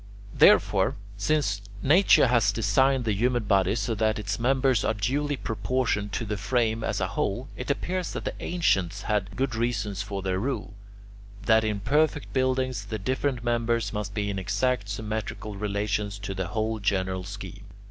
Therefore, 0.33 0.95
since 1.15 1.61
nature 1.83 2.25
has 2.25 2.51
designed 2.51 3.05
the 3.05 3.13
human 3.13 3.43
body 3.43 3.75
so 3.75 3.93
that 3.93 4.17
its 4.17 4.39
members 4.39 4.83
are 4.83 4.95
duly 4.95 5.37
proportioned 5.37 6.11
to 6.13 6.25
the 6.25 6.37
frame 6.37 6.83
as 6.83 6.99
a 6.99 7.09
whole, 7.09 7.49
it 7.55 7.69
appears 7.69 8.13
that 8.13 8.25
the 8.25 8.33
ancients 8.41 9.03
had 9.03 9.35
good 9.35 9.53
reason 9.53 9.93
for 9.93 10.23
their 10.23 10.39
rule, 10.39 10.73
that 11.45 11.63
in 11.63 11.81
perfect 11.81 12.33
buildings 12.33 12.85
the 12.85 12.97
different 12.97 13.43
members 13.43 13.93
must 13.93 14.15
be 14.15 14.31
in 14.31 14.39
exact 14.39 14.89
symmetrical 14.89 15.55
relations 15.55 16.17
to 16.17 16.33
the 16.33 16.47
whole 16.47 16.79
general 16.79 17.23
scheme. 17.23 17.65